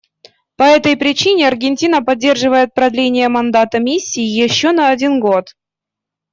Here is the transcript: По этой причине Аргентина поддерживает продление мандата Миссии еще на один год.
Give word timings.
По 0.55 0.63
этой 0.63 0.97
причине 0.97 1.47
Аргентина 1.47 2.01
поддерживает 2.01 2.73
продление 2.73 3.29
мандата 3.29 3.77
Миссии 3.77 4.23
еще 4.23 4.71
на 4.71 4.89
один 4.89 5.19
год. 5.19 5.53